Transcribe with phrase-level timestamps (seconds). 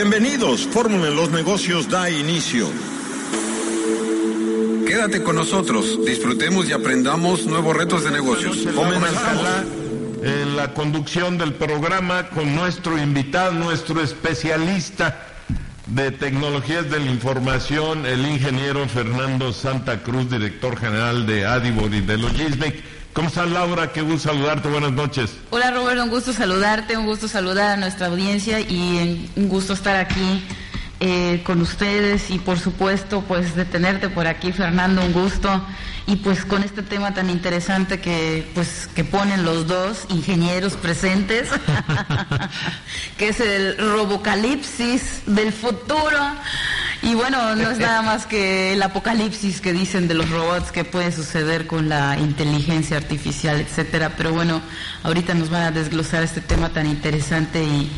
[0.00, 2.68] Bienvenidos, Fórmula en los Negocios da inicio.
[4.86, 8.58] Quédate con nosotros, disfrutemos y aprendamos nuevos retos de negocios.
[8.76, 9.44] Comenzamos.
[10.22, 15.20] en la conducción del programa con nuestro invitado, nuestro especialista
[15.86, 22.02] de tecnologías de la información, el ingeniero Fernando Santa Cruz, director general de Adibor y
[22.02, 22.84] de Logismic.
[23.18, 23.92] ¿Cómo estás, Laura?
[23.92, 24.68] Qué gusto saludarte.
[24.68, 25.32] Buenas noches.
[25.50, 29.96] Hola Roberto, un gusto saludarte, un gusto saludar a nuestra audiencia y un gusto estar
[29.96, 30.44] aquí
[31.00, 35.62] eh, con ustedes y por supuesto pues de tenerte por aquí Fernando, un gusto
[36.08, 41.50] y pues con este tema tan interesante que pues que ponen los dos ingenieros presentes,
[43.18, 46.18] que es el robocalipsis del futuro.
[47.02, 50.84] Y bueno, no es nada más que el apocalipsis que dicen de los robots que
[50.84, 54.14] puede suceder con la inteligencia artificial, etcétera.
[54.16, 54.62] Pero bueno,
[55.02, 57.90] ahorita nos van a desglosar este tema tan interesante y,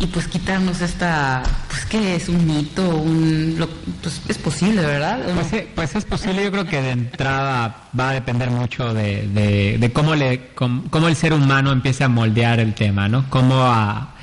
[0.00, 1.42] y pues quitarnos esta,
[1.78, 3.68] pues que es un mito, un, lo-
[4.02, 5.20] pues es posible, ¿verdad?
[5.48, 9.78] Pues, pues es posible, yo creo que de entrada va a depender mucho de, de-
[9.78, 13.26] de cómo, le, cómo el ser humano empiece a moldear el tema, ¿no?
[13.30, 14.14] Cómo a-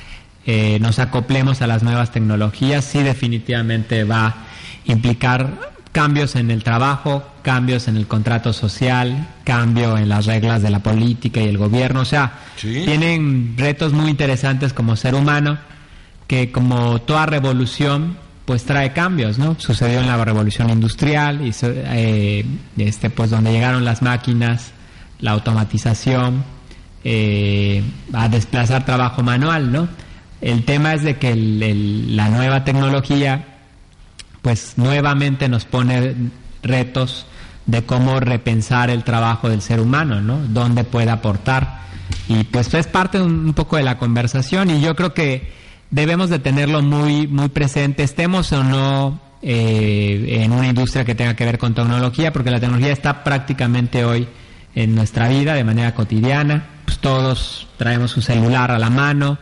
[0.45, 4.35] eh, nos acoplemos a las nuevas tecnologías, sí definitivamente va a
[4.85, 10.71] implicar cambios en el trabajo, cambios en el contrato social, cambio en las reglas de
[10.71, 12.81] la política y el gobierno, o sea, Sí.
[12.85, 15.57] tienen retos muy interesantes como ser humano
[16.27, 19.55] que como toda revolución pues trae cambios, ¿no?
[19.59, 22.45] Sucedió en la revolución industrial y eh,
[22.77, 24.71] este pues donde llegaron las máquinas,
[25.19, 26.43] la automatización,
[27.03, 29.87] eh, a desplazar trabajo manual, ¿no?
[30.41, 33.45] El tema es de que el- la nueva tecnología
[34.41, 36.13] pues nuevamente nos pone
[36.61, 37.25] retos
[37.65, 40.37] de cómo repensar el trabajo del ser humano, ¿no?
[40.37, 41.79] Dónde puede aportar.
[42.27, 45.51] Y pues es parte un poco de la conversación y yo creo que
[45.95, 51.37] debemos de tenerlo muy, muy presente, estemos o no eh, en una industria que tenga
[51.37, 54.27] que ver con tecnología, porque la tecnología está prácticamente hoy
[54.75, 56.65] en nuestra vida de manera cotidiana.
[56.83, 59.37] Pues todos traemos un celular a la mano,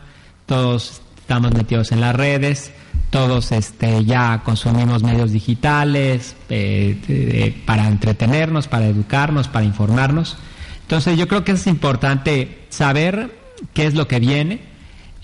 [0.46, 2.72] todos estamos metidos en las redes,
[3.10, 10.36] todos este, ya consumimos medios digitales eh, para entretenernos, para educarnos, para informarnos.
[10.82, 13.36] Entonces yo creo que es importante saber
[13.72, 14.73] qué es lo que viene.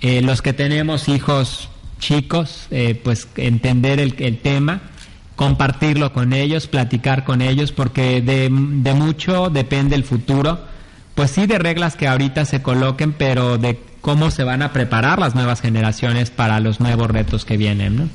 [0.01, 1.69] Eh, los que tenemos hijos
[1.99, 4.81] chicos, eh, pues entender el, el tema,
[5.37, 10.61] compartirlo con ellos, platicar con ellos, porque de, de mucho depende el futuro.
[11.15, 15.19] Pues sí, de reglas que ahorita se coloquen, pero de cómo se van a preparar
[15.19, 18.09] las nuevas generaciones para los nuevos retos que vienen, ¿no?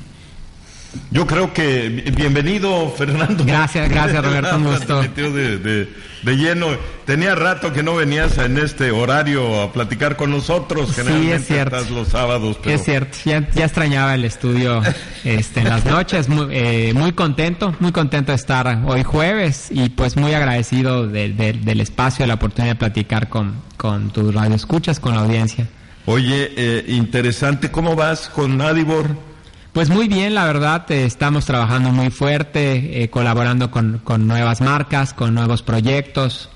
[1.10, 3.44] Yo creo que bi- bienvenido, Fernando.
[3.44, 5.02] Gracias, gracias, Roberto, un gusto.
[5.02, 5.88] De, de-
[6.22, 6.66] de lleno.
[7.04, 10.90] Tenía rato que no venías en este horario a platicar con nosotros.
[10.94, 11.76] Sí, es cierto.
[11.76, 14.82] estás los sábados, pero Es cierto, ya, ya extrañaba el estudio
[15.24, 19.88] este, en las noches, muy, eh, muy contento, muy contento de estar hoy jueves y
[19.90, 24.34] pues muy agradecido de- de- del espacio, de la oportunidad de platicar con, con tus
[24.34, 25.68] radioescuchas, con la audiencia.
[26.06, 27.70] Oye, eh, interesante.
[27.70, 29.06] ¿Cómo vas con Adibor?
[29.76, 34.62] Pues muy bien, la verdad, eh, estamos trabajando muy fuerte, eh, colaborando con, con nuevas
[34.62, 36.48] marcas, con nuevos proyectos.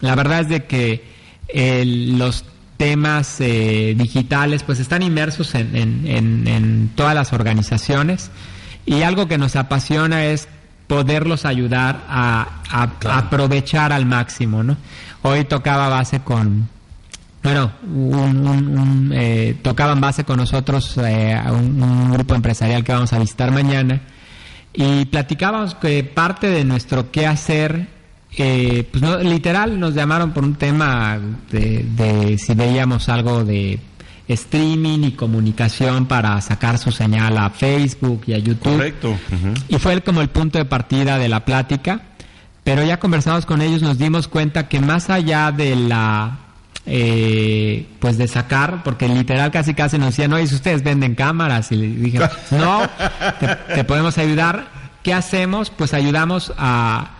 [0.00, 1.04] La verdad es de que
[1.48, 2.46] eh, los
[2.78, 8.30] temas eh, digitales pues están inmersos en, en- en- en todas las organizaciones
[8.86, 10.48] y algo que nos apasiona es
[10.86, 14.78] poderlos ayudar a, a- a aprovechar al máximo, ¿no?
[15.20, 16.70] Hoy tocaba base con,
[17.44, 22.92] bueno, un, un- un, eh, tocaban base con nosotros eh, a un, grupo empresarial que
[22.92, 24.00] vamos a visitar mañana
[24.72, 27.86] y platicábamos que parte de nuestro qué hacer,
[28.36, 31.18] eh, pues no, literal nos llamaron por un tema
[31.50, 33.78] de, de si veíamos algo de
[34.26, 38.72] streaming y comunicación para sacar su señal a Facebook y a YouTube.
[38.72, 39.14] Correcto.
[39.68, 42.00] Y fue como el punto de partida de la plática.
[42.64, 46.38] Pero ya conversamos con ellos, nos dimos cuenta que más allá de la,
[46.86, 51.72] eh, pues de sacar, porque literal casi casi nos decían, oye, si ustedes venden cámaras,
[51.72, 52.18] y le dije,
[52.52, 52.82] no,
[53.40, 54.66] te, te podemos ayudar.
[55.02, 55.70] ¿Qué hacemos?
[55.70, 57.10] Pues ayudamos a,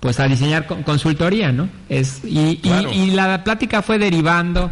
[0.00, 1.68] pues a diseñar con- consultoría, ¿no?
[1.88, 4.70] Es, y, y- la plática fue derivando,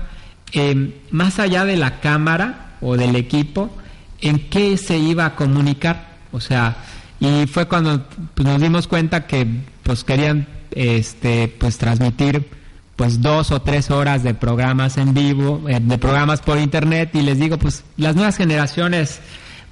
[0.52, 3.76] eh, más allá de la cámara o del equipo,
[4.20, 6.12] en qué se iba a comunicar.
[6.30, 6.76] O sea,
[7.18, 9.46] y fue cuando pues, nos dimos cuenta que
[9.82, 12.48] pues querían este pues transmitir
[12.96, 17.22] pues dos o tres horas de programas en vivo, eh, de programas por internet y
[17.22, 19.20] les digo pues las nuevas generaciones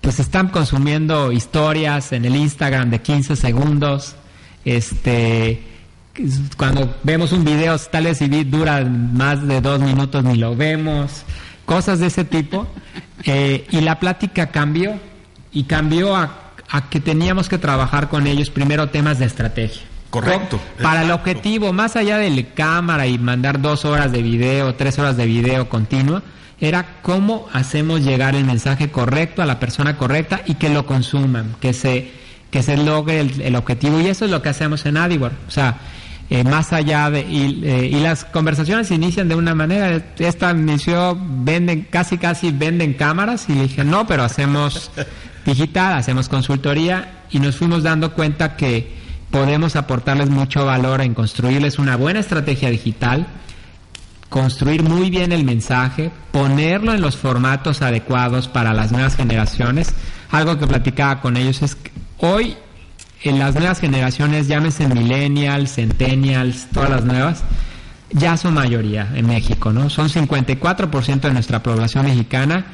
[0.00, 4.16] pues están consumiendo historias en el Instagram de 15 segundos,
[4.64, 5.66] este
[6.56, 11.22] cuando vemos un video tal vez si dura más de dos minutos ni lo vemos,
[11.66, 12.66] cosas de ese tipo
[13.24, 14.94] eh, y la plática cambió
[15.52, 19.89] y cambió a, a que teníamos que trabajar con ellos primero temas de estrategia.
[20.10, 20.60] Correcto.
[20.82, 25.16] Para el objetivo, más allá de cámara y mandar dos horas de video, tres horas
[25.16, 26.22] de video continua,
[26.60, 31.54] era cómo hacemos llegar el mensaje correcto a la persona correcta y que lo consuman,
[31.60, 32.10] que se,
[32.50, 34.00] que se logre el, el objetivo.
[34.00, 35.32] Y eso es lo que hacemos en Adiwar.
[35.46, 35.78] O sea,
[36.28, 37.22] eh, más allá de...
[37.22, 40.00] Y, eh, y, las conversaciones inician de una manera.
[40.18, 44.92] Esta inició, venden, casi casi venden cámaras y le dije, no, pero hacemos
[45.44, 48.99] digital, hacemos consultoría y nos fuimos dando cuenta que
[49.30, 53.26] podemos aportarles mucho valor en construirles una buena estrategia digital,
[54.28, 59.94] construir muy bien el mensaje, ponerlo en los formatos adecuados para las nuevas generaciones.
[60.30, 62.56] Algo que platicaba con ellos es que hoy
[63.22, 67.42] en las nuevas generaciones, llámese millennials, centennials, todas las nuevas,
[68.12, 69.90] ya son mayoría en México, ¿no?
[69.90, 72.64] Son 54% de nuestra población mexicana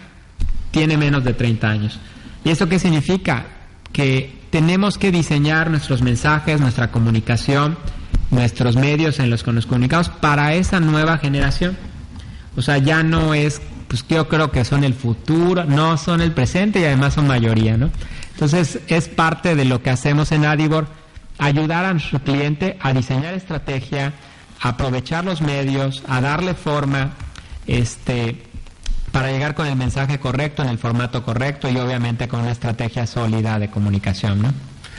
[0.71, 1.99] tiene menos de 30 años.
[2.45, 3.47] ¿Y esto qué significa?
[3.93, 7.77] Que tenemos que diseñar nuestros mensajes, nuestra comunicación,
[8.31, 11.77] nuestros medios en los que nos comunicamos para esa nueva generación.
[12.57, 16.33] O sea, ya no es, pues yo creo que son el futuro, no son el
[16.33, 17.91] presente y además son mayoría, ¿no?
[18.33, 20.87] Entonces es parte de lo que hacemos en Adibor,
[21.39, 24.13] ayudar a nuestro cliente a diseñar estrategia,
[24.61, 27.13] a aprovechar los medios, a darle forma,
[27.67, 28.46] este,
[29.17, 33.07] para llegar con el mensaje correcto, en el formato correcto y obviamente con una estrategia
[33.07, 34.43] sólida de comunicación.
[34.43, 34.53] ¿no?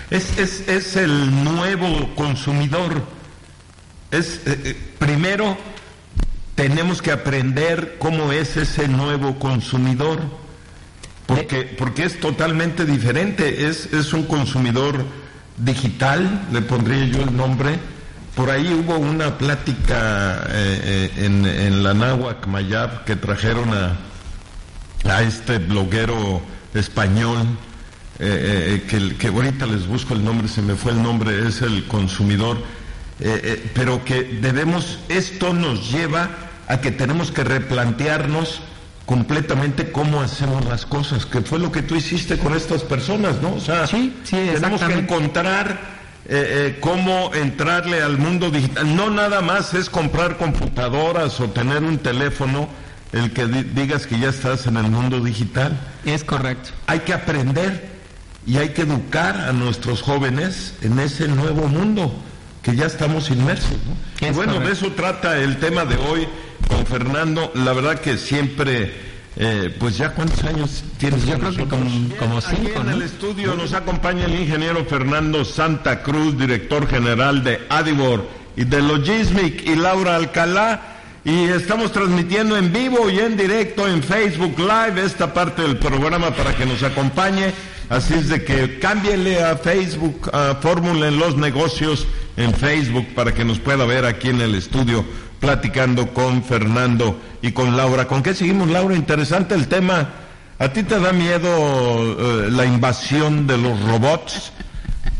[0.10, 3.04] Es, es, es el nuevo consumidor.
[4.10, 5.56] Es, eh, eh, primero
[6.56, 10.20] tenemos que aprender cómo es ese nuevo consumidor,
[11.28, 13.68] porque, porque es totalmente diferente.
[13.68, 15.06] Es, es un consumidor
[15.58, 17.78] digital, le pondría yo el nombre.
[18.34, 23.98] Por ahí hubo una plática eh, en, en, la Náhuac Mayab que trajeron a,
[25.06, 26.42] a este bloguero
[26.74, 27.46] español,
[28.20, 31.86] eh, que, que, ahorita les busco el nombre, se me fue el nombre, es el
[31.88, 32.58] consumidor,
[33.74, 36.30] pero que debemos, esto nos lleva
[36.68, 38.62] a que tenemos que replantearnos
[39.08, 43.54] completamente cómo hacemos las cosas, que fue lo que tú hiciste con estas personas, ¿no?
[43.54, 48.94] O sea, sí, sí, tenemos que encontrar eh, eh, cómo entrarle al mundo digital.
[48.98, 52.68] No nada más es comprar computadoras o tener un teléfono
[53.14, 55.78] el que di digas que ya estás en el mundo digital.
[56.06, 56.72] Es correcto.
[56.88, 57.90] Hay que aprender
[58.46, 62.14] y hay que educar a nuestros jóvenes en ese nuevo mundo
[62.62, 63.72] que ya estamos inmersos.
[63.72, 64.28] ¿no?
[64.28, 64.68] Y bueno, correcto.
[64.68, 66.28] de eso trata el tema de hoy
[66.68, 67.52] con Fernando.
[67.56, 69.08] La verdad que siempre...
[69.40, 71.88] Eh, pues ya cuántos años tienes yo creo que como,
[72.18, 72.92] como cinco en ¿no?
[72.94, 78.82] el estudio nos acompaña el ingeniero Fernando Santa Cruz director general de Adibor y de
[78.82, 80.97] Logismic y Laura Alcalá
[81.28, 86.32] y estamos transmitiendo en vivo y en directo en Facebook Live esta parte del programa
[86.34, 87.52] para que nos acompañe
[87.90, 92.08] así es de que cámbienle a Facebook a Fórmula en los negocios
[92.38, 95.04] en Facebook para que nos pueda ver aquí en el estudio
[95.42, 98.08] platicando con Fernando y con Laura.
[98.08, 98.96] ¿Con qué seguimos, Laura?
[98.96, 100.10] Interesante el tema.
[100.60, 104.54] ¿A ti te da miedo eh, la invasión de los robots?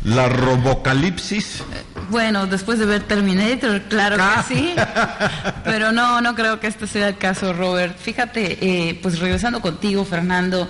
[0.06, 1.64] ¿La robocalipsis?
[2.10, 4.46] Bueno, después de ver Terminator, claro ah.
[4.48, 4.76] que sí.
[5.64, 7.98] Pero no, no creo que este sea el caso, Robert.
[7.98, 10.70] Fíjate, eh, pues regresando contigo, Fernando,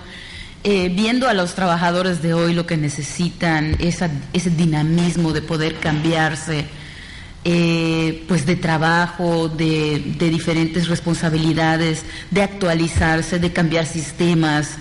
[0.63, 5.75] eh, viendo a los trabajadores de hoy lo que necesitan, esa, ese dinamismo de poder
[5.75, 6.65] cambiarse
[7.49, 14.71] eh, pues de trabajo, de, de, diferentes responsabilidades, de actualizarse, de cambiar sistemas,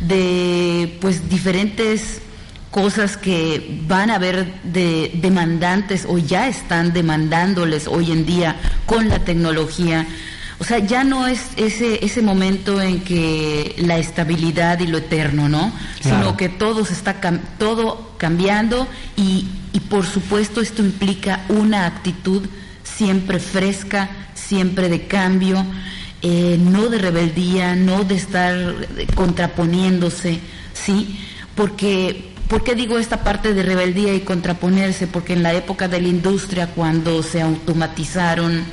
[0.00, 2.20] de pues diferentes
[2.70, 9.08] cosas que van a haber de demandantes o ya están demandándoles hoy en día con
[9.08, 10.06] la tecnología.
[10.58, 15.48] O sea, ya no es ese, ese momento en que la estabilidad y lo eterno,
[15.48, 15.72] ¿no?
[16.02, 16.18] Claro.
[16.18, 18.86] Sino que todo se está cam todo cambiando
[19.16, 22.46] y, y por supuesto esto implica una actitud
[22.84, 25.64] siempre fresca, siempre de cambio,
[26.22, 28.74] eh, no de rebeldía, no de estar
[29.14, 30.40] contraponiéndose,
[30.74, 31.18] ¿sí?
[31.54, 35.06] Porque, ¿por qué digo esta parte de rebeldía y contraponerse?
[35.06, 38.64] Porque en la época de la industria, cuando se automatizaron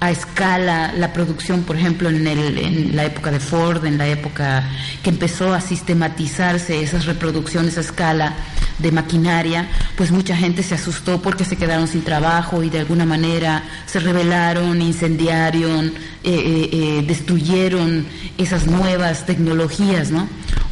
[0.00, 4.06] a escala la producción, por ejemplo, en, el, en, la época de Ford, en la
[4.06, 4.68] época
[5.02, 8.34] que empezó a sistematizarse esas reproducciones a escala
[8.78, 13.06] de maquinaria, pues mucha gente se asustó porque se quedaron sin trabajo y de alguna
[13.06, 15.92] manera se rebelaron, incendiaron, eh,
[16.24, 20.28] eh, eh, destruyeron esas nuevas tecnologías, ¿no?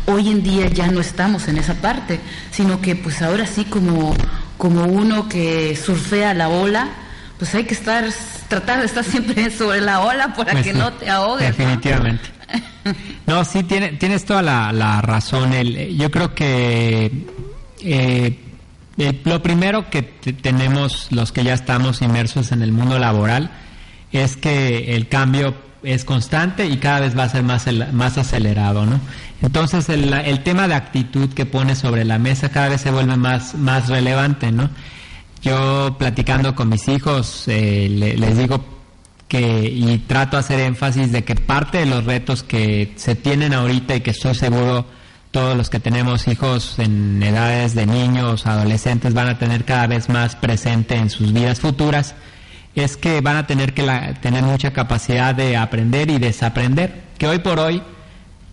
[0.06, 2.18] Hoy en día ya no estamos en esa parte,
[2.50, 4.14] sino que pues ahora sí como,
[4.58, 6.88] como uno que surfea la ola,
[7.42, 8.04] pues hay que estar
[8.46, 11.48] tratar de estar siempre sobre la ola para Pues que sí, no te ahogues.
[11.48, 12.22] Definitivamente.
[13.26, 15.52] No, sí, tiene, tienes toda la, razón.
[15.52, 17.10] El, yo creo que
[17.80, 18.38] eh,
[19.24, 23.50] lo primero que tenemos los que ya estamos inmersos en el mundo laboral
[24.10, 28.84] es que el cambio es constante y cada vez va a ser más, más acelerado,
[28.84, 29.00] ¿no?
[29.40, 33.16] Entonces el, el, tema de actitud que pone sobre la mesa cada vez se vuelve
[33.16, 34.68] más, más relevante, ¿no?
[35.42, 38.64] Yo platicando con mis hijos eh, les digo
[39.28, 43.54] que y trato de hacer énfasis de que parte de los retos que se tienen
[43.54, 44.84] ahorita y que estoy seguro
[45.30, 50.10] todos los que tenemos hijos en edades de niños, adolescentes van a tener cada vez
[50.10, 52.14] más presente en sus vidas futuras
[52.74, 53.84] es que van a tener que
[54.20, 57.82] tener mucha capacidad de aprender y desaprender, que hoy por hoy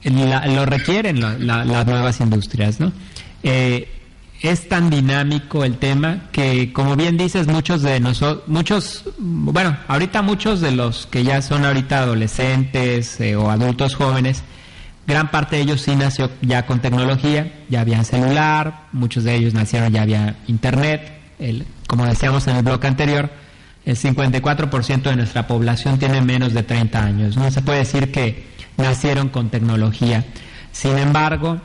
[0.04, 2.92] lo requieren las nuevas industrias, ¿no?
[3.44, 3.99] Eh,
[4.42, 10.22] es tan dinámico el tema que, como bien dices, muchos de nosotros, muchos, bueno, ahorita
[10.22, 14.44] muchos de los que ya son ahorita adolescentes eh, o adultos jóvenes,
[15.06, 19.54] gran parte de ellos sí nació ya con tecnología, ya había celular, muchos de ellos
[19.54, 23.30] nacieron ya había internet, el, como decíamos en el bloque anterior,
[23.86, 27.38] el 54% de nuestra población tiene menos de 30 años.
[27.38, 28.46] No se puede decir que
[28.78, 30.26] nacieron con tecnología.
[30.72, 31.60] Sin embargo,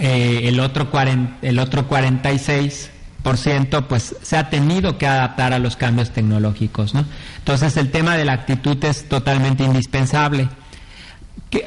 [0.00, 0.88] eh, el, otro
[1.42, 6.94] el otro 46% pues se ha tenido que adaptar a los cambios tecnológicos.
[6.94, 7.04] ¿no?
[7.38, 10.48] Entonces el tema de la actitud es totalmente indispensable.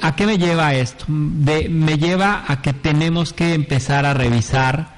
[0.02, 1.06] ¿A qué me lleva esto?
[1.08, 4.98] me lleva a que tenemos que empezar a revisar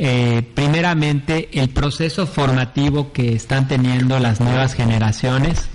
[0.00, 5.68] eh, primeramente el proceso formativo que están teniendo las nuevas generaciones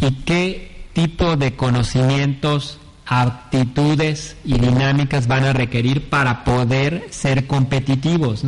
[0.00, 8.44] y qué tipo de conocimientos, actitudes y dinámicas van a requerir para poder ser competitivos.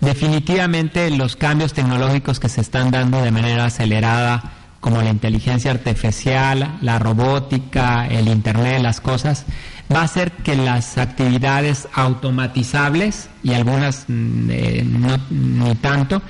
[0.00, 6.78] Definitivamente los cambios tecnológicos que se están dando de manera acelerada, como la inteligencia artificial,
[6.80, 9.44] la robótica, el Internet, las cosas,
[9.94, 14.84] va a hacer que las actividades automatizables y algunas mm, eh,
[15.30, 16.22] no tanto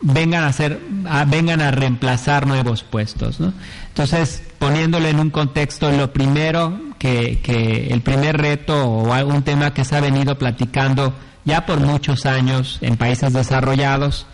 [0.00, 0.80] vengan a ser
[1.26, 3.40] vengan a reemplazar nuevos puestos
[3.88, 9.84] entonces poniéndolo en un contexto lo primero que, el primer reto o algún tema que
[9.84, 11.14] se ha venido platicando
[11.44, 14.26] ya por muchos años en países desarrollados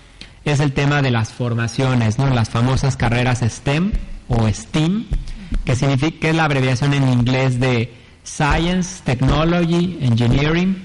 [0.45, 3.93] es el tema de las formaciones no las famosas carreras STEM
[4.29, 5.07] o STEAM
[5.65, 7.95] que significa que es la abreviación en inglés de
[8.25, 10.83] Science, Technology, Engineering,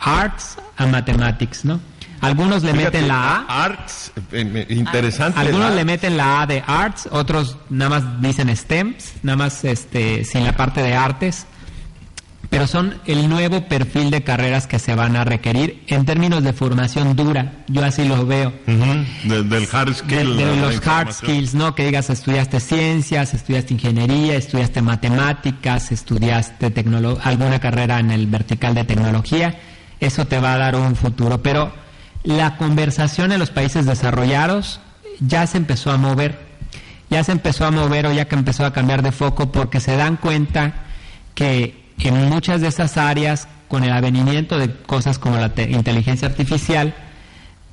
[0.00, 1.80] Arts and Mathematics, ¿no?
[2.20, 3.64] Algunos le meten la A.
[3.64, 5.38] Arts, eh, interesante.
[5.38, 10.24] Algunos le meten la A de Arts, otros nada más dicen STEMs, nada más este,
[10.24, 11.46] sin la parte de artes
[12.50, 16.52] pero son el nuevo perfil de carreras que se van a requerir en términos de
[16.54, 17.64] formación dura.
[17.68, 18.52] Yo así lo veo.
[18.66, 20.36] del hard skills.
[20.36, 21.74] De, los hard skills, ¿no?
[21.74, 26.72] Que digas, estudiaste ciencias, estudiaste ingeniería, estudiaste matemáticas, estudiaste
[27.22, 29.58] alguna carrera en el vertical de tecnología.
[30.00, 31.42] Eso te va a dar un futuro.
[31.42, 31.70] Pero
[32.28, 34.80] la conversación en los países desarrollados
[35.18, 36.38] ya se empezó a mover.
[37.08, 39.96] Ya se empezó a mover o ya que empezó a cambiar de foco porque se
[39.96, 40.74] dan cuenta
[41.34, 46.94] que en muchas de esas áreas, con el avenimiento de cosas como la inteligencia artificial,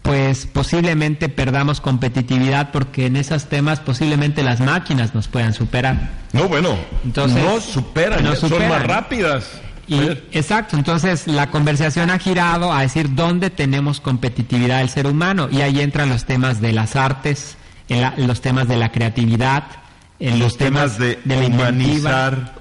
[0.02, 6.12] pues posiblemente perdamos competitividad porque en esos temas posiblemente las máquinas nos puedan superar.
[6.32, 9.52] No, bueno, entonces, no superan, no son más rápidas.
[9.88, 10.00] Y,
[10.32, 15.48] exacto, entonces la conversación ha girado a decir dónde tenemos competitividad del ser humano.
[15.52, 19.64] Y ahí entran los temas de las artes, en los temas de la creatividad,
[20.20, 22.56] en los, temas, de, de, humanizar.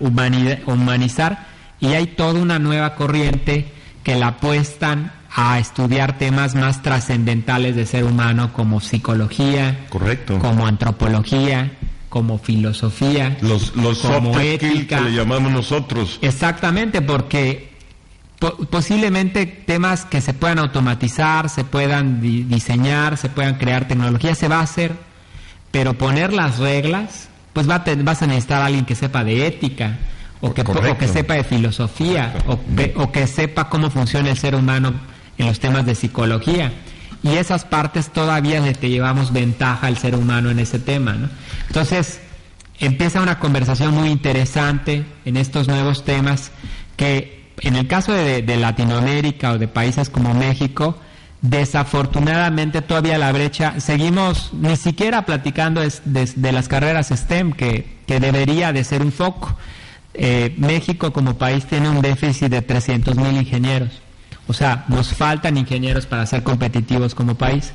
[0.66, 1.46] humanizar.
[1.80, 7.86] Y hay toda una nueva corriente que la apuestan a estudiar temas más trascendentales de
[7.86, 11.72] ser humano como psicología, correcto, como antropología,
[12.14, 16.20] como filosofía, los los como ética, que le llamamos nosotros.
[16.22, 17.72] Exactamente, porque
[18.70, 24.60] posiblemente temas que se puedan automatizar, se puedan diseñar, se puedan crear tecnología, se va
[24.60, 24.92] a hacer,
[25.72, 29.98] pero poner las reglas, pues va vas a necesitar a alguien que sepa de ética,
[30.40, 30.62] o que,
[30.96, 34.94] que sepa de filosofía, o que, sepa cómo funciona el ser humano
[35.36, 36.70] en los temas de psicología.
[37.24, 41.14] Y esas partes todavía le te llevamos ventaja al ser humano en ese tema.
[41.14, 41.28] ¿no?
[41.68, 42.20] Entonces,
[42.78, 46.50] empieza una conversación muy interesante en estos nuevos temas
[46.96, 50.98] que en el caso de, Latinoamérica o de países como México,
[51.40, 58.72] desafortunadamente todavía la brecha, seguimos ni siquiera platicando de, las carreras STEM, que, que debería
[58.72, 59.56] de ser un foco.
[60.14, 63.90] Eh, México como país tiene un déficit de 300 mil ingenieros.
[64.46, 67.72] O sea, nos faltan ingenieros para ser competitivos como país.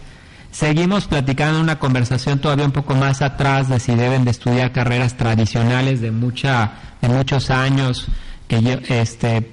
[0.51, 5.15] Seguimos platicando una conversación todavía un poco más atrás de si deben de estudiar carreras
[5.15, 8.07] tradicionales de mucha de muchos años
[8.47, 9.51] que yo este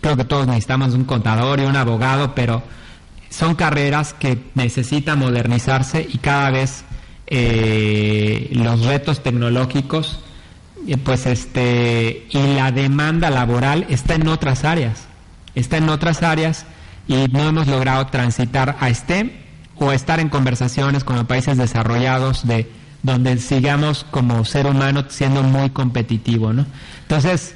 [0.00, 2.62] creo que todos necesitamos un contador y un abogado, pero
[3.28, 6.84] son carreras que necesitan modernizarse y cada vez
[7.26, 10.20] eh, los retos tecnológicos
[10.86, 15.06] eh, pues este y la demanda laboral está en otras áreas
[15.54, 16.64] está en otras áreas
[17.08, 19.45] y no hemos logrado transitar a STEM
[19.78, 22.70] o estar en conversaciones con los países desarrollados de
[23.02, 26.66] donde sigamos como ser humano siendo muy competitivo, ¿no?
[27.02, 27.54] Entonces,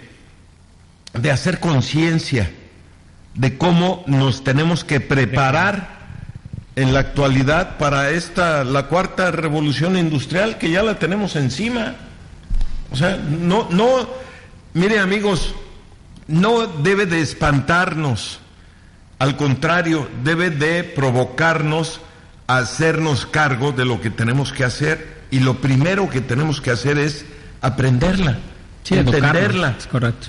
[1.13, 2.51] de hacer conciencia
[3.35, 6.01] de cómo nos tenemos que preparar
[6.75, 11.95] en la actualidad para esta, la cuarta revolución industrial que ya la tenemos encima.
[12.91, 14.09] O sea, no, no,
[14.73, 15.53] mire amigos,
[16.27, 18.39] no debe de espantarnos,
[19.19, 22.01] al contrario, debe de provocarnos
[22.57, 26.97] hacernos cargo de lo que tenemos que hacer y lo primero que tenemos que hacer
[26.97, 27.25] es
[27.61, 28.39] aprenderla,
[28.89, 30.27] entenderla, correcto.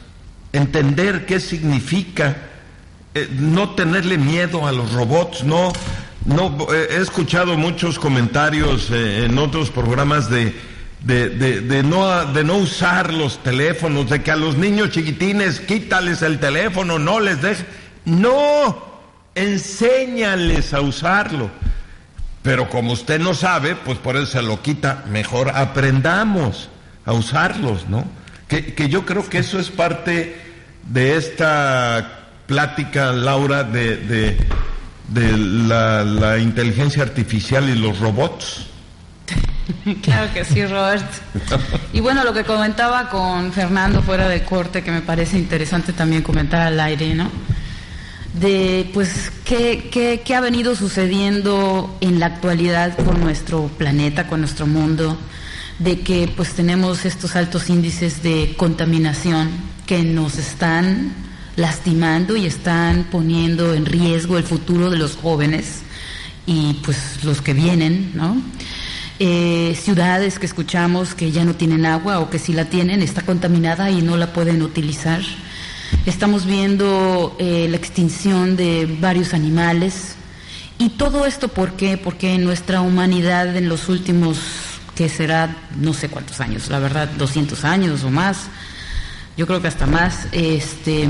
[0.52, 2.36] entender qué significa,
[3.14, 5.72] eh, no tenerle miedo a los robots, no
[6.24, 10.54] no, eh, he escuchado muchos comentarios eh, en otros programas de,
[11.00, 16.38] de, no, de no usar los teléfonos, de que a los niños chiquitines quítales el
[16.38, 17.64] teléfono, no les dejes.
[18.04, 18.84] No,
[19.34, 21.50] enséñales a usarlo.
[22.42, 25.04] Pero como usted no sabe, pues por eso se lo quita.
[25.08, 26.68] Mejor aprendamos
[27.04, 28.04] a usarlos, ¿no?
[28.48, 30.36] Que, que yo creo que eso es parte
[30.88, 34.36] de esta plática, Laura, de
[35.12, 38.66] de la, inteligencia artificial y los robots.
[40.02, 41.06] claro que sí, Robert.
[41.92, 46.22] Y bueno, lo que comentaba con Fernando fuera de corte, que me parece interesante también
[46.22, 47.30] comentar al aire, ¿no?
[48.34, 54.40] De, pues, qué, qué, qué ha venido sucediendo en la actualidad con nuestro planeta, con
[54.40, 55.18] nuestro mundo,
[55.78, 59.50] de que pues tenemos estos altos índices de contaminación
[59.86, 61.12] que nos están
[61.56, 65.82] lastimando y están poniendo en riesgo el futuro de los jóvenes
[66.46, 68.40] y pues los que vienen, ¿no?
[69.18, 73.22] Eh, ciudades que escuchamos que ya no tienen agua o que si la tienen está
[73.22, 75.20] contaminada y no la pueden utilizar.
[76.04, 80.16] Estamos viendo eh, la extinción de varios animales.
[80.78, 81.96] ¿Y todo esto por qué?
[81.96, 84.38] Porque nuestra humanidad en los últimos,
[84.96, 88.48] que será no sé cuántos años, la verdad, 200 años o más,
[89.36, 91.08] yo creo que hasta más, este,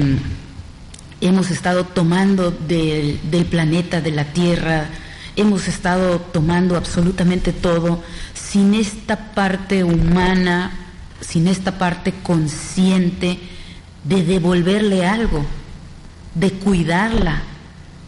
[1.23, 3.19] hemos estado tomando del,
[3.49, 4.87] planeta, de la Tierra,
[5.37, 8.03] hemos estado tomando absolutamente todo
[8.35, 10.73] sin esta parte humana,
[11.21, 13.39] sin esta parte consciente
[14.05, 15.45] de devolverle algo,
[16.35, 17.43] de cuidarla,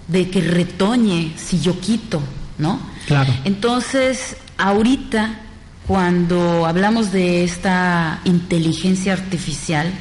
[0.08, 2.22] de que retoñe si yo quito,
[2.58, 2.80] ¿no?
[3.06, 3.32] Claro.
[3.44, 5.40] Entonces, ahorita
[5.86, 9.92] cuando hablamos de esta inteligencia artificial,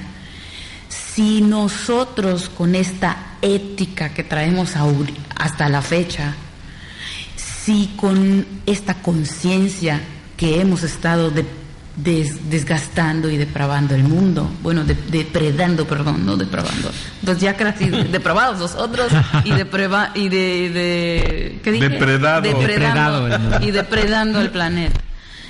[0.88, 4.74] si nosotros con esta ética que traemos
[5.36, 6.36] hasta la fecha,
[7.36, 10.02] si con esta conciencia
[10.38, 11.32] que hemos estado
[11.96, 19.12] desgastando y depravando el mundo, bueno, depredando, perdón, no depravando, entonces ya casi depravados nosotros
[19.44, 21.90] y, depreva, y de, ¿qué dije?
[21.90, 22.42] Depredado.
[22.42, 25.00] Depredando, y depredando el planeta.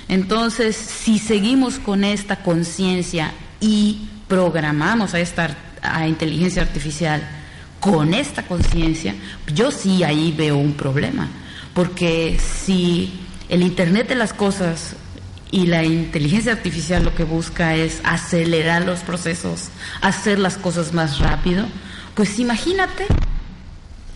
[0.06, 7.22] Entonces, si seguimos con esta conciencia y programamos a esta a inteligencia artificial
[7.80, 9.14] con esta conciencia,
[9.54, 11.28] yo sí ahí veo un problema,
[11.74, 14.96] porque si el Internet de las cosas
[15.54, 19.68] y la inteligencia artificial lo que busca es acelerar los procesos,
[20.00, 21.64] hacer las cosas más rápido,
[22.16, 23.06] pues imagínate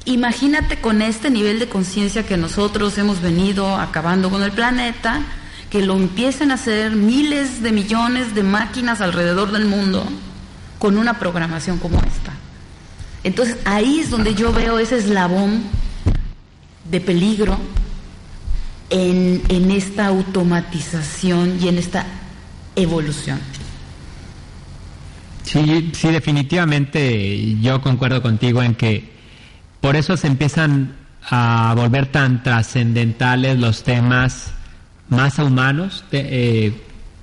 [0.04, 5.20] Imagínate con este nivel de conciencia que nosotros hemos venido acabando con el planeta,
[5.68, 10.08] que lo empiecen a hacer miles de millones de máquinas alrededor del mundo
[10.78, 12.32] con una programación como esta.
[13.22, 15.64] Entonces ahí es donde yo veo ese eslabón
[16.90, 17.58] de peligro
[18.90, 22.06] en, en esta automatización y en esta
[22.76, 23.40] evolución.
[25.42, 29.10] Sí, sí, definitivamente yo concuerdo contigo en que
[29.80, 30.94] por eso se empiezan
[31.30, 34.52] a volver tan trascendentales los temas
[35.08, 36.72] más humanos, eh,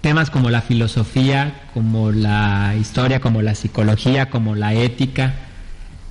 [0.01, 5.35] temas como la filosofía, como la historia, como la psicología, como la ética,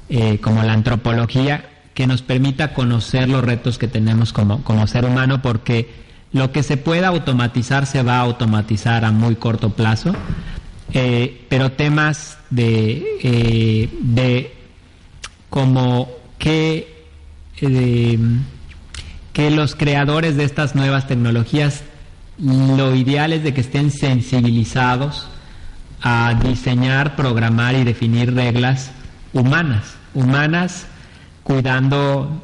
[0.08, 1.64] eh, como la antropología,
[1.94, 6.62] que nos permita conocer los retos que tenemos como, como ser humano, porque lo que
[6.62, 10.12] se pueda automatizar se va a automatizar a muy corto plazo,
[10.92, 14.54] eh, pero temas de, de
[15.48, 17.06] como que,
[19.32, 21.84] que los creadores de estas nuevas tecnologías
[22.38, 25.28] lo ideal es de que estén sensibilizados
[26.02, 28.90] a diseñar, programar y definir reglas
[29.32, 30.86] humanas, humanas
[31.44, 32.42] cuidando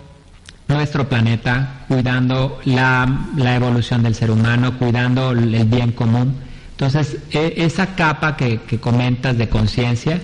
[0.68, 6.36] nuestro planeta, cuidando la, la evolución del ser humano, cuidando el bien común.
[6.72, 10.20] Entonces, e, esa capa que, que comentas de conciencia,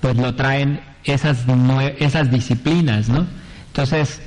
[0.00, 1.38] pues lo traen esas,
[1.98, 3.26] esas disciplinas, ¿no?
[3.68, 4.20] Entonces,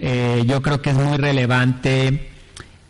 [0.00, 2.30] eh, yo creo que es muy relevante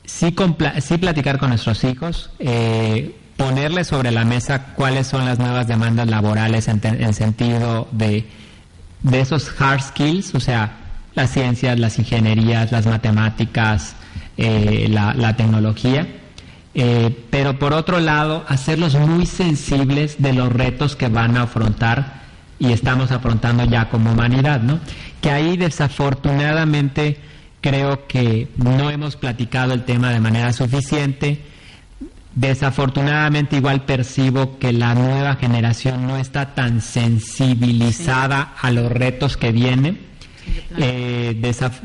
[0.05, 6.09] sí, platicar con nuestros hijos, eh, ponerles sobre la mesa cuáles son las nuevas demandas
[6.09, 8.27] laborales en, el sentido de,
[9.02, 10.76] de esos hard skills, o sea,
[11.14, 13.96] las ciencias, las ingenierías, las matemáticas,
[14.37, 16.06] eh, la, tecnología.
[16.74, 22.22] Eh, pero por otro lado, hacerlos muy sensibles de los retos que van a afrontar
[22.59, 24.78] y estamos afrontando ya como humanidad, ¿no?
[25.20, 27.18] Que ahí desafortunadamente
[27.62, 31.40] creo que no hemos platicado el tema de manera suficiente.
[32.37, 39.53] Desafortunadamente igual percibo que la nueva generación no está tan sensibilizada a los retos que
[39.53, 39.99] vienen.
[40.77, 41.40] Eh,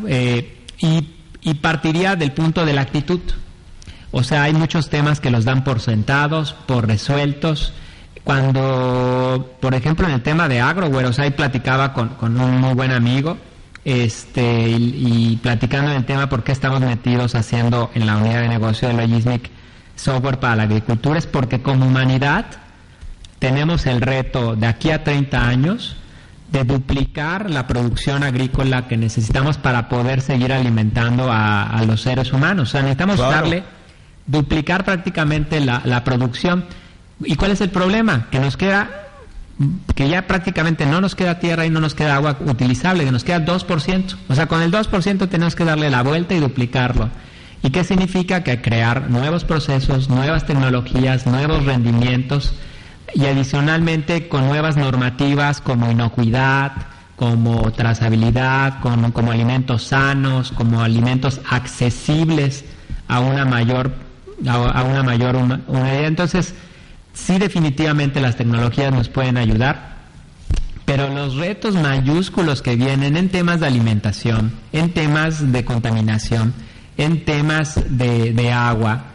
[0.07, 1.07] eh, y,
[1.41, 3.21] y partiría del punto de la actitud.
[4.11, 7.73] O sea, hay muchos temas que los dan por sentados, por resueltos,
[8.25, 12.59] cuando, por ejemplo, en el tema de AgroWare, o sea, ahí platicaba con, con un
[12.59, 13.37] muy buen amigo,
[13.83, 18.49] este, y, platicando en el tema por qué estamos metidos haciendo en la unidad de
[18.49, 19.49] negocio de Logismic
[20.01, 22.45] software para la agricultura, es porque como humanidad
[23.39, 25.95] tenemos el reto de aquí a 30 años
[26.51, 32.69] de duplicar la producción agrícola que necesitamos para poder seguir alimentando a, los seres humanos.
[32.69, 33.63] O sea, necesitamos darle,
[34.27, 36.65] duplicar prácticamente la, la producción.
[37.23, 38.27] ¿Y cuál es el problema?
[38.31, 38.89] Que nos queda,
[39.95, 43.23] que ya prácticamente no nos queda tierra y no nos queda agua utilizable, que nos
[43.23, 44.15] queda 2%.
[44.27, 47.09] O sea, con el 2% tenemos que darle la vuelta y duplicarlo.
[47.63, 48.43] ¿Y qué significa?
[48.43, 52.53] Que crear nuevos procesos, nuevas tecnologías, nuevos rendimientos
[53.13, 56.71] y adicionalmente con nuevas normativas como inocuidad,
[57.15, 62.65] como trazabilidad, como, alimentos sanos, como alimentos accesibles
[63.07, 63.91] a una mayor
[64.47, 66.05] a, una mayor humanidad.
[66.05, 66.55] Entonces,
[67.13, 69.97] sí definitivamente las tecnologías nos pueden ayudar,
[70.85, 76.55] pero los retos mayúsculos que vienen en temas de alimentación, en temas de contaminación,
[77.01, 79.05] en temas de, agua,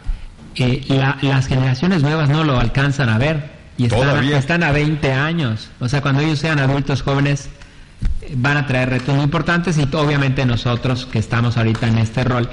[0.55, 5.69] eh, las generaciones nuevas no lo alcanzan a ver y están, están a 20 años.
[5.79, 7.49] O sea, cuando ellos sean adultos jóvenes
[8.35, 12.49] van a traer retos muy importantes y obviamente nosotros que estamos ahorita en este rol,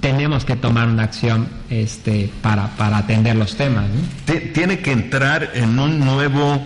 [0.00, 3.84] tenemos que tomar una acción este, para, para atender los temas.
[4.52, 6.60] Tiene que entrar en un nuevo,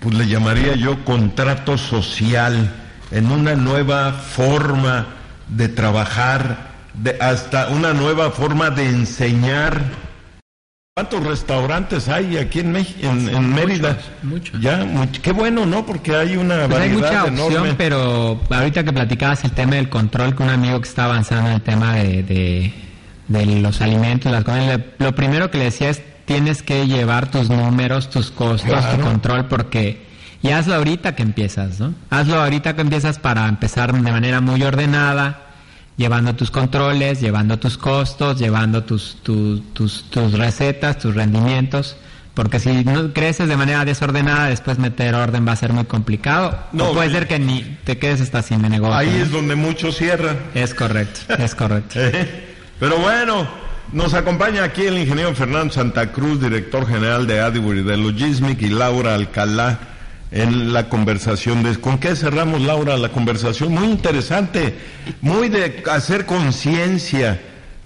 [0.00, 2.74] pues le llamaría yo, contrato social,
[3.10, 5.06] en una nueva forma
[5.48, 6.67] de trabajar,
[7.02, 9.80] de, hasta una nueva forma de enseñar
[10.98, 13.96] ¿Cuántos restaurantes hay aquí en, México, en, Mérida?
[14.24, 14.60] Muchos.
[14.60, 14.84] Ya,
[15.22, 15.86] qué bueno, ¿no?
[15.86, 20.34] Porque hay una pues hay mucha opción, pero ahorita que platicabas el tema del control
[20.34, 22.72] con un amigo que está avanzando en el tema de,
[23.28, 27.48] de, los alimentos, las cosas, lo primero que le decía es tienes que llevar tus
[27.48, 30.04] números, tus costos, tu control, porque
[30.42, 31.94] y hazlo ahorita que empiezas, ¿no?
[32.10, 35.47] Hazlo ahorita que empiezas para empezar de manera muy ordenada
[35.98, 41.96] llevando tus controles, llevando tus costos, llevando tus, tus, tus, recetas, tus rendimientos.
[42.32, 46.56] Porque si no creces de manera desordenada, después meter orden va a ser muy complicado.
[46.72, 48.94] No, puede ser que ni te quedes hasta sin negocio.
[48.94, 50.38] Ahí es donde muchos cierran.
[50.54, 51.98] Es correcto, es correcto.
[52.00, 52.44] Eh,
[52.78, 53.48] pero bueno,
[53.92, 58.68] nos acompaña aquí el ingeniero Fernando Santa Cruz, director general de Adibury de Logismic, y
[58.68, 59.80] Laura Alcalá,
[60.30, 61.62] en la conversación.
[61.62, 63.72] De, ¿Con qué cerramos, Laura, la conversación?
[63.72, 64.74] Muy interesante,
[65.20, 67.40] muy de hacer conciencia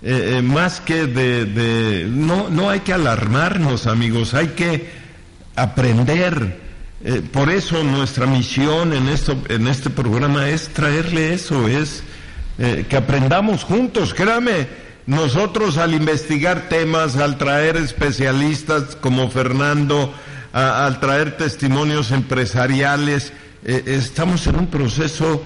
[0.05, 4.90] eh, eh, más que de, no, no hay que alarmarnos, amigos, hay que
[5.55, 6.61] aprender.
[7.05, 12.02] Eh, por eso nuestra misión en, esto, en este programa es traerle eso, es
[12.88, 14.68] que aprendamos juntos, créame,
[15.07, 20.14] nosotros al investigar temas, al traer especialistas como Fernando,
[20.52, 23.32] al traer testimonios empresariales,
[23.64, 25.42] estamos en un proceso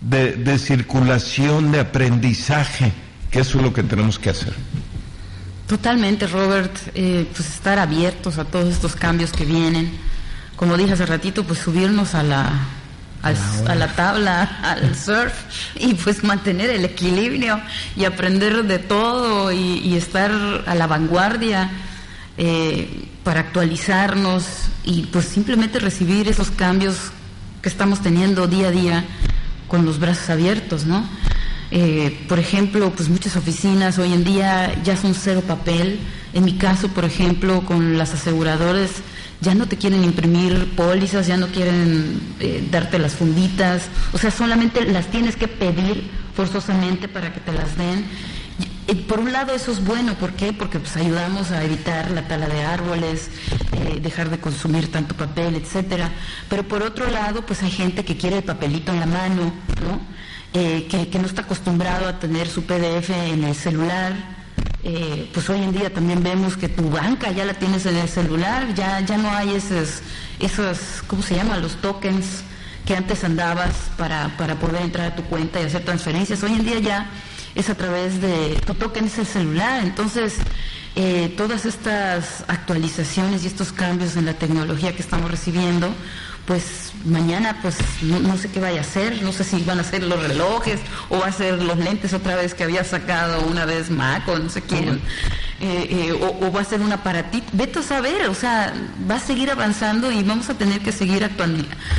[0.00, 2.92] de, de circulación, de aprendizaje
[3.34, 4.54] que eso es lo que tenemos que hacer.
[5.66, 9.90] Totalmente, Robert, eh, pues estar abiertos a todos estos cambios que vienen.
[10.54, 12.52] Como dije hace ratito, pues subirnos a la,
[13.24, 15.34] a la tabla, al surf
[15.74, 17.60] y pues mantener el equilibrio
[17.96, 20.30] y aprender de todo y, estar
[20.64, 21.72] a la vanguardia
[22.38, 24.44] eh, para actualizarnos
[24.84, 27.10] y pues simplemente recibir esos cambios
[27.62, 29.04] que estamos teniendo día a día
[29.66, 31.04] con los brazos abiertos, ¿no?
[31.70, 35.98] Eh, por ejemplo, pues muchas oficinas hoy en día ya son cero papel.
[36.34, 38.90] En mi caso, por ejemplo, con las aseguradoras
[39.40, 44.30] ya no te quieren imprimir pólizas, ya no quieren eh, darte las funditas, o sea,
[44.30, 48.04] solamente las tienes que pedir forzosamente para que te las den.
[49.08, 50.52] Por un lado eso es bueno, ¿por qué?
[50.52, 53.30] Porque pues ayudamos a evitar la tala de árboles,
[53.72, 56.12] eh, dejar de consumir tanto papel, etcétera.
[56.50, 60.00] Pero por otro lado, pues hay gente que quiere el papelito en la mano, ¿no?
[60.52, 64.12] Eh, que, no está acostumbrado a tener su PDF en el celular.
[64.82, 68.08] Eh, pues hoy en día también vemos que tu banca ya la tienes en el
[68.08, 70.02] celular, ya, ya no hay esos,
[70.38, 71.56] esos, ¿cómo se llama?
[71.56, 72.44] Los tokens
[72.84, 76.42] que antes andabas para, para poder entrar a tu cuenta y hacer transferencias.
[76.42, 77.10] Hoy en día ya
[77.54, 79.82] es a través de tu token es el celular.
[79.82, 80.36] Entonces,
[80.96, 85.92] eh, todas estas actualizaciones y estos cambios en la tecnología que estamos recibiendo,
[86.46, 90.02] pues mañana pues no, sé qué vaya a hacer, no sé si van a ser
[90.02, 93.90] los relojes o va a ser los lentes otra vez que había sacado una vez
[93.90, 95.00] Mac o no sé quién,
[95.60, 98.74] eh, eh, o, va a ser un aparatito, vete a saber, o sea,
[99.10, 101.24] va a seguir avanzando y vamos a tener que seguir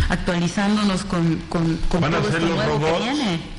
[0.09, 3.54] actualizándonos con, con, todo esto nuevo que viene.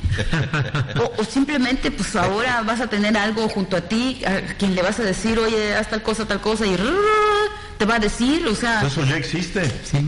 [1.19, 4.99] O, simplemente pues ahora vas a tener algo junto a ti a quien le vas
[5.01, 6.77] a decir oye haz tal cosa tal cosa y
[7.79, 9.99] te va a decir o sea eso ya existe sí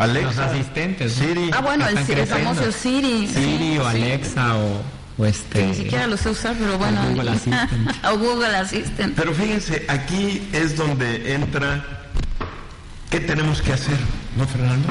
[0.00, 0.28] Alexa.
[0.28, 1.12] Los asistentes.
[1.12, 1.50] Siri.
[1.52, 3.28] Ah, bueno, el, famoso Siri.
[3.28, 5.66] Siri o Alexa o, este.
[5.66, 7.02] ni siquiera lo sé usar, pero bueno.
[7.02, 8.04] O Google Assistant.
[8.04, 9.14] o Google Assistant.
[9.14, 11.84] Pero fíjense, aquí es donde entra
[13.10, 13.98] qué tenemos que hacer,
[14.36, 14.88] ¿no, Fernando?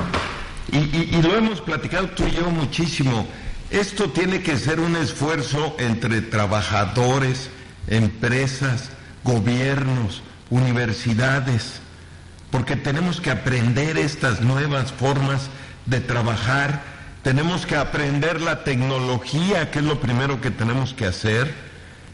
[0.72, 0.78] Y,
[1.18, 3.28] y lo hemos platicado tú y yo muchísimo.
[3.72, 7.50] Esto tiene que ser un esfuerzo entre trabajadores,
[7.88, 8.90] empresas,
[9.24, 11.82] gobiernos, universidades
[12.52, 15.50] porque tenemos que aprender estas nuevas formas
[15.86, 16.82] de trabajar,
[17.24, 21.54] tenemos que aprender la tecnología, que es lo primero que tenemos que hacer,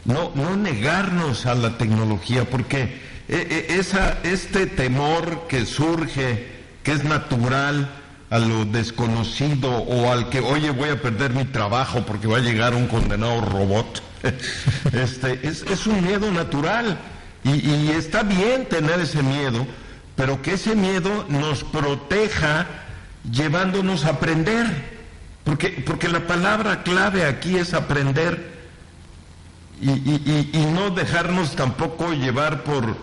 [0.04, 6.48] no, no negarnos a la tecnología, porque eh, eh, esa, este temor que surge,
[6.82, 7.88] que es natural
[8.30, 12.40] a lo desconocido o al que, oye, voy a perder mi trabajo porque va a
[12.40, 14.02] llegar un condenado robot,
[14.92, 16.98] este, es, es, un miedo natural.
[17.44, 19.66] Y, y está bien tener ese miedo,
[20.16, 22.66] pero que ese miedo nos proteja
[23.30, 24.66] llevándonos a aprender,
[25.44, 28.56] porque, porque la palabra clave aquí es aprender
[29.80, 32.96] y, y, no dejarnos tampoco llevar por,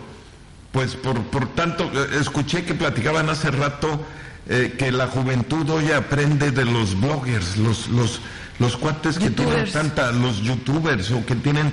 [0.72, 4.04] pues por, por tanto, eh, escuché que platicaban hace rato
[4.48, 8.20] eh, que la juventud hoy aprende de los bloggers, los, los,
[8.58, 11.72] los cuates que tienen tanta, los youtubers o que tienen,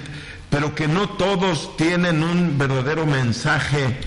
[0.49, 3.97] pero que no todos tienen un verdadero mensaje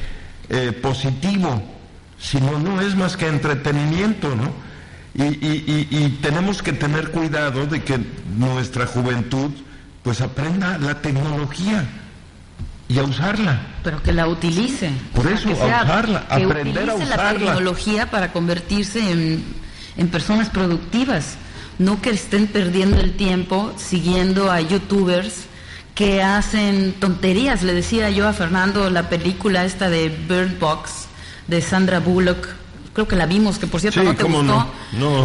[0.48, 1.62] eh, positivo,
[2.18, 4.52] sino no es más que entretenimiento, ¿no?
[5.16, 8.00] Y, tenemos que tener cuidado de que
[8.36, 9.52] nuestra juventud
[10.02, 11.86] pues aprenda la tecnología
[12.88, 13.60] y a usarla.
[13.82, 14.90] Pero que la utilice.
[15.14, 17.16] Por eso, a usarla, aprender a usarla.
[17.16, 19.44] la tecnología para convertirse en,
[19.96, 21.36] en personas productivas,
[21.78, 25.46] no que estén perdiendo el tiempo siguiendo a youtubers
[25.94, 27.62] que hacen tonterías.
[27.62, 31.06] Le decía yo a Fernando la película esta de Bird Box
[31.46, 32.48] de Sandra Bullock.
[32.94, 34.66] Creo que la vimos, que por cierto no te gustó,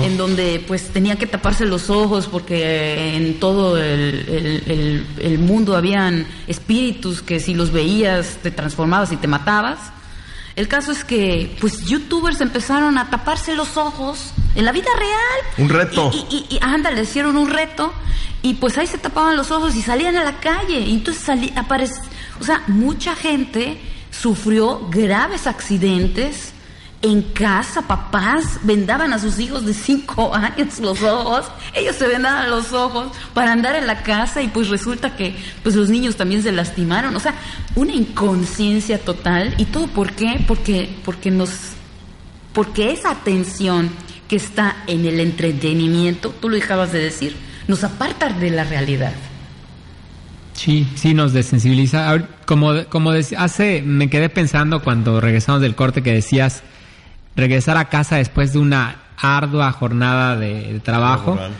[0.03, 6.25] en donde pues tenía que taparse los ojos porque en todo el, el, mundo habían
[6.47, 9.77] espíritus que si los veías te transformabas y te matabas.
[10.55, 15.53] El caso es que, pues, youtubers empezaron a taparse los ojos en la vida real.
[15.59, 16.11] Un reto.
[16.11, 17.93] Y, y, anda, le hicieron un reto
[18.41, 20.79] y pues ahí se tapaban los ojos y salían a la calle.
[20.79, 22.01] Y entonces salí, aparece,
[22.41, 23.79] o sea, mucha gente
[24.09, 26.53] sufrió graves accidentes
[27.01, 32.49] en casa, papás vendaban a sus hijos de cinco años los ojos, ellos se vendaban
[32.49, 36.43] los ojos para andar en la casa y pues resulta que pues los niños también
[36.43, 37.35] se lastimaron, o sea,
[37.75, 40.43] una inconsciencia total y todo por qué?
[40.45, 41.51] Porque porque nos
[42.53, 43.89] porque esa atención
[44.27, 47.35] que está en el entretenimiento, tú lo dejabas de decir,
[47.67, 49.13] nos aparta de la realidad.
[50.53, 52.27] Sí, sí nos desensibiliza.
[52.45, 56.63] Como, como hace, me quedé pensando cuando regresamos del corte que decías
[57.39, 61.31] regresar a casa después de una ardua jornada de, trabajo.
[61.31, 61.51] Laboral.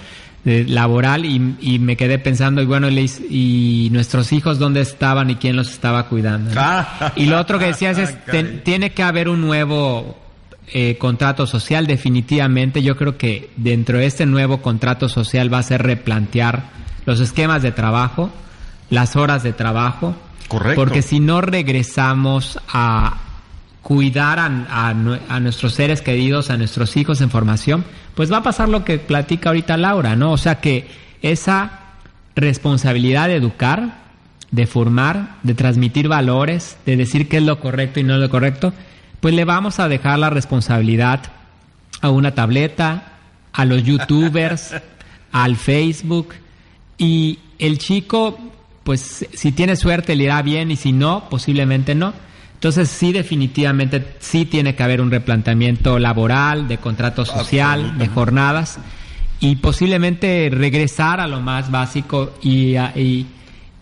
[0.43, 5.57] De, laboral y, me quedé pensando y bueno y nuestros hijos dónde estaban y quién
[5.57, 6.51] los estaba cuidando
[7.17, 8.17] y lo otro que decías es
[8.63, 10.17] tiene que haber un nuevo
[10.71, 15.63] eh, contrato social definitivamente yo creo que dentro de este nuevo contrato social va a
[15.63, 16.69] ser replantear
[17.05, 18.31] los esquemas de trabajo
[18.89, 20.15] las horas de trabajo
[20.47, 23.17] correcto porque si no regresamos a
[23.81, 28.83] cuidar a, nuestros seres queridos, a nuestros hijos en formación, pues va a pasar lo
[28.83, 30.31] que platica ahorita Laura, ¿no?
[30.31, 30.87] O sea que
[31.21, 31.79] esa
[32.35, 33.99] responsabilidad de educar,
[34.51, 38.73] de formar, de transmitir valores, de decir qué es lo correcto y no lo correcto,
[39.21, 41.21] pues le vamos a dejar la responsabilidad
[42.01, 43.13] a una tableta,
[43.53, 44.75] a los youtubers,
[45.31, 46.33] al Facebook
[46.97, 48.37] y el chico,
[48.83, 52.13] pues si tiene suerte le irá bien y si no, posiblemente no
[52.59, 58.79] entonces sí definitivamente sí tiene que haber un replanteamiento laboral, de contrato social, de jornadas
[59.39, 62.75] y posiblemente regresar a lo más básico y,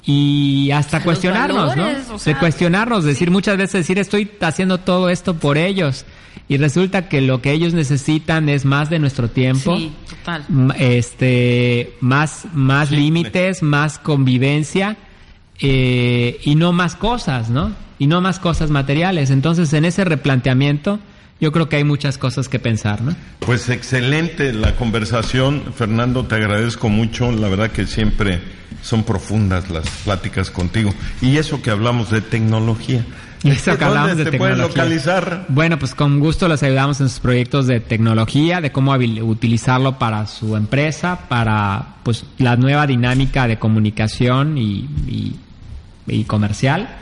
[0.05, 1.87] y, hasta cuestionarnos, ¿no?
[2.23, 6.05] de cuestionarnos, decir muchas veces decir estoy haciendo todo esto por ellos
[6.47, 9.75] y resulta que lo que ellos necesitan es más de nuestro tiempo,
[10.77, 14.97] este, más más límites, más convivencia
[15.61, 17.86] eh, y no más cosas, ¿no?
[17.99, 19.29] Y no más cosas materiales.
[19.29, 20.99] Entonces, en ese replanteamiento,
[21.39, 23.15] yo creo que hay muchas cosas que pensar, ¿no?
[23.39, 28.41] Pues excelente la conversación, Fernando, te agradezco mucho, la verdad que siempre
[28.81, 30.93] son profundas las pláticas contigo.
[31.21, 33.05] Y eso que hablamos de tecnología.
[33.43, 35.45] Eso que hablamos de te pueden localizar?
[35.47, 40.25] Bueno, pues con gusto les ayudamos en sus proyectos de tecnología, de cómo utilizarlo para
[40.25, 44.89] su empresa, para pues la nueva dinámica de comunicación y,
[46.07, 46.97] y comercial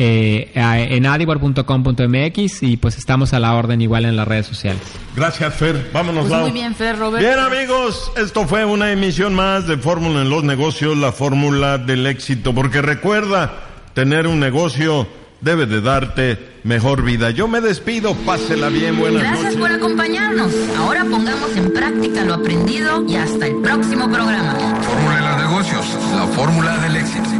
[0.00, 4.80] eh, en adibor.com.mx y pues estamos a la orden igual en las redes sociales.
[5.16, 5.90] Gracias, Fer.
[5.92, 7.24] Vámonos, pues Muy bien, Fer, Robert.
[7.24, 12.06] Bien, amigos, esto fue una emisión más de Fórmula en los negocios, la fórmula del
[12.06, 13.52] éxito, porque recuerda,
[13.92, 15.08] tener un negocio
[15.40, 17.30] debe de darte mejor vida.
[17.30, 20.52] Yo me despido, pásela bien, buenas Gracias por acompañarnos.
[20.78, 24.54] Ahora pongamos en práctica lo aprendido y hasta el próximo programa.
[24.82, 27.37] Fórmula en los negocios, la fórmula del éxito.